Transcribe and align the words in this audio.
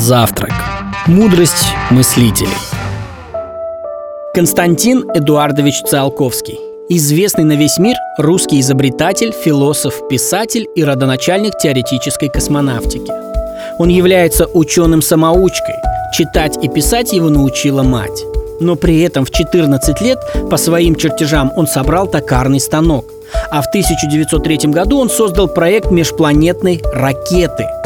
Завтрак. 0.00 0.54
Мудрость 1.08 1.74
мыслителей. 1.90 2.48
Константин 4.34 5.04
Эдуардович 5.14 5.82
Циолковский. 5.82 6.58
Известный 6.88 7.44
на 7.44 7.52
весь 7.52 7.76
мир 7.76 7.96
русский 8.16 8.60
изобретатель, 8.60 9.30
философ, 9.30 10.08
писатель 10.08 10.66
и 10.74 10.82
родоначальник 10.82 11.58
теоретической 11.58 12.30
космонавтики. 12.30 13.12
Он 13.78 13.90
является 13.90 14.46
ученым-самоучкой. 14.46 15.76
Читать 16.14 16.56
и 16.64 16.68
писать 16.70 17.12
его 17.12 17.28
научила 17.28 17.82
мать. 17.82 18.24
Но 18.58 18.76
при 18.76 19.02
этом 19.02 19.26
в 19.26 19.30
14 19.30 20.00
лет 20.00 20.18
по 20.48 20.56
своим 20.56 20.94
чертежам 20.94 21.52
он 21.56 21.66
собрал 21.66 22.06
токарный 22.06 22.60
станок. 22.60 23.04
А 23.50 23.60
в 23.60 23.68
1903 23.68 24.70
году 24.70 24.98
он 24.98 25.10
создал 25.10 25.46
проект 25.46 25.90
межпланетной 25.90 26.80
ракеты– 26.90 27.66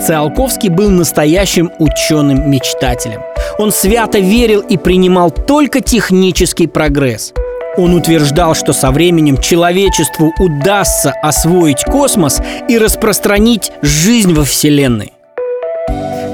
Циолковский 0.00 0.68
был 0.68 0.90
настоящим 0.90 1.70
ученым-мечтателем. 1.78 3.20
Он 3.58 3.72
свято 3.72 4.18
верил 4.18 4.60
и 4.60 4.76
принимал 4.76 5.30
только 5.30 5.80
технический 5.80 6.66
прогресс. 6.66 7.32
Он 7.76 7.94
утверждал, 7.94 8.54
что 8.54 8.72
со 8.72 8.90
временем 8.90 9.38
человечеству 9.38 10.32
удастся 10.38 11.12
освоить 11.22 11.84
космос 11.84 12.40
и 12.68 12.76
распространить 12.78 13.72
жизнь 13.80 14.34
во 14.34 14.44
Вселенной. 14.44 15.12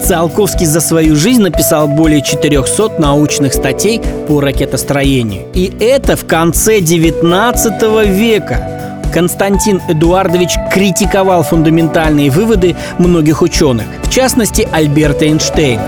Циолковский 0.04 0.66
за 0.66 0.80
свою 0.80 1.16
жизнь 1.16 1.42
написал 1.42 1.86
более 1.86 2.22
400 2.22 2.98
научных 2.98 3.52
статей 3.52 4.00
по 4.26 4.40
ракетостроению. 4.40 5.46
И 5.54 5.70
это 5.80 6.16
в 6.16 6.24
конце 6.26 6.80
19 6.80 8.06
века. 8.06 8.87
Константин 9.12 9.80
Эдуардович 9.88 10.50
критиковал 10.72 11.42
фундаментальные 11.42 12.30
выводы 12.30 12.76
многих 12.98 13.42
ученых, 13.42 13.86
в 14.02 14.10
частности 14.10 14.68
Альберта 14.70 15.26
Эйнштейна. 15.26 15.82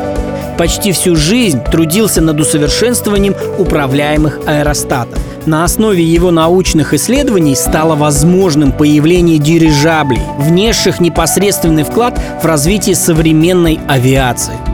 Почти 0.59 0.92
всю 0.92 1.16
жизнь 1.16 1.62
трудился 1.64 2.20
над 2.20 2.38
усовершенствованием 2.38 3.34
управляемых 3.59 4.41
аэростатов. 4.47 5.19
На 5.47 5.64
основе 5.64 6.05
его 6.05 6.31
научных 6.31 6.92
исследований 6.92 7.55
стало 7.55 7.94
возможным 7.94 8.72
появление 8.72 9.39
дирижаблей, 9.39 10.20
внесших 10.39 11.00
непосредственный 11.00 11.84
вклад 11.84 12.20
в 12.42 12.44
развитие 12.44 12.94
современной 12.94 13.81
авиации– 13.89 14.55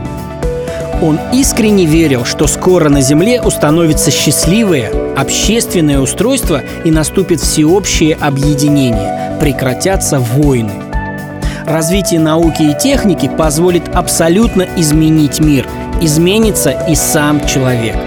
он 1.01 1.19
искренне 1.33 1.85
верил, 1.85 2.25
что 2.25 2.47
скоро 2.47 2.89
на 2.89 3.01
Земле 3.01 3.41
установится 3.41 4.11
счастливое 4.11 4.91
общественное 5.15 5.99
устройство 5.99 6.61
и 6.83 6.91
наступит 6.91 7.39
всеобщее 7.39 8.15
объединение, 8.15 9.37
прекратятся 9.39 10.19
войны. 10.19 10.71
Развитие 11.65 12.19
науки 12.19 12.63
и 12.63 12.77
техники 12.77 13.29
позволит 13.37 13.93
абсолютно 13.93 14.65
изменить 14.77 15.39
мир, 15.39 15.67
изменится 16.01 16.71
и 16.87 16.95
сам 16.95 17.45
человек. 17.45 17.97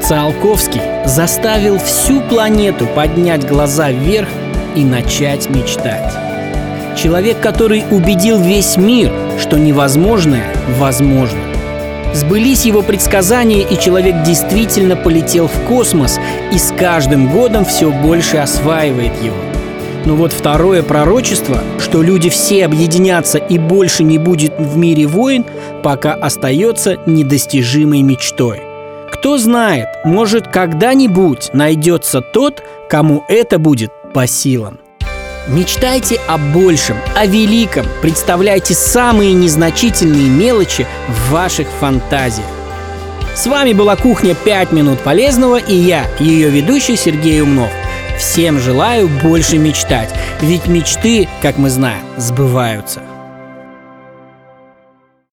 Циолковский 0.00 0.80
заставил 1.04 1.78
всю 1.78 2.20
планету 2.20 2.86
поднять 2.94 3.46
глаза 3.46 3.90
вверх 3.90 4.28
и 4.76 4.84
начать 4.84 5.50
мечтать. 5.50 6.14
Человек, 6.96 7.40
который 7.40 7.84
убедил 7.90 8.40
весь 8.40 8.76
мир, 8.76 9.12
что 9.38 9.58
невозможное 9.58 10.46
возможно. 10.78 11.47
Сбылись 12.14 12.64
его 12.64 12.82
предсказания, 12.82 13.66
и 13.66 13.78
человек 13.78 14.22
действительно 14.22 14.96
полетел 14.96 15.46
в 15.46 15.66
космос 15.68 16.18
и 16.52 16.58
с 16.58 16.72
каждым 16.78 17.30
годом 17.30 17.64
все 17.64 17.90
больше 17.90 18.38
осваивает 18.38 19.12
его. 19.22 19.36
Но 20.04 20.14
вот 20.14 20.32
второе 20.32 20.82
пророчество, 20.82 21.62
что 21.78 22.02
люди 22.02 22.30
все 22.30 22.64
объединятся 22.64 23.38
и 23.38 23.58
больше 23.58 24.04
не 24.04 24.18
будет 24.18 24.58
в 24.58 24.76
мире 24.76 25.06
войн, 25.06 25.44
пока 25.82 26.14
остается 26.14 26.96
недостижимой 27.06 28.02
мечтой. 28.02 28.62
Кто 29.12 29.36
знает, 29.36 29.88
может 30.04 30.48
когда-нибудь 30.48 31.50
найдется 31.52 32.20
тот, 32.20 32.62
кому 32.88 33.24
это 33.28 33.58
будет 33.58 33.90
по 34.14 34.26
силам. 34.26 34.78
Мечтайте 35.48 36.20
о 36.28 36.36
большем, 36.36 36.98
о 37.16 37.24
великом, 37.24 37.86
представляйте 38.02 38.74
самые 38.74 39.32
незначительные 39.32 40.28
мелочи 40.28 40.86
в 41.08 41.30
ваших 41.30 41.66
фантазиях. 41.80 42.46
С 43.34 43.46
вами 43.46 43.72
была 43.72 43.96
кухня 43.96 44.36
«5 44.44 44.74
минут 44.74 45.00
полезного» 45.00 45.56
и 45.56 45.74
я, 45.74 46.04
ее 46.18 46.50
ведущий 46.50 46.96
Сергей 46.96 47.40
Умнов. 47.40 47.70
Всем 48.18 48.58
желаю 48.58 49.08
больше 49.08 49.56
мечтать, 49.56 50.12
ведь 50.42 50.66
мечты, 50.66 51.26
как 51.40 51.56
мы 51.56 51.70
знаем, 51.70 52.04
сбываются. 52.18 53.00